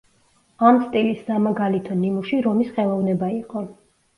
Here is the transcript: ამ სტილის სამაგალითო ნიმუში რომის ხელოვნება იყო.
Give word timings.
ამ 0.69 0.77
სტილის 0.85 1.21
სამაგალითო 1.27 1.99
ნიმუში 1.99 2.41
რომის 2.49 2.75
ხელოვნება 2.79 3.31
იყო. 3.39 3.67